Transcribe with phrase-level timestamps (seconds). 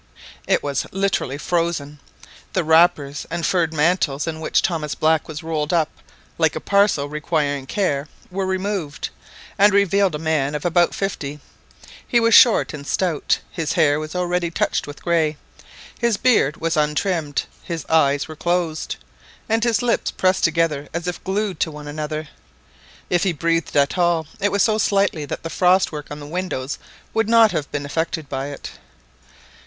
[0.47, 1.99] It was literally frozen.
[2.53, 5.89] The wrappers and furred mantles, in which Thomas Black was rolled up
[6.39, 9.09] like a parcel requiring care, were removed,
[9.59, 11.39] and revealed a man of about fifty.
[12.07, 15.37] He was short and stout, his hair was already touched with grey,
[15.99, 18.95] his beard was untrimmed, his eyes were closed,
[19.47, 22.27] and his lips pressed together as if glued to one another.
[23.11, 26.25] If he breathed at all, it was so slightly that the frost work on the
[26.25, 26.79] windows
[27.13, 28.71] would not have been affected by it.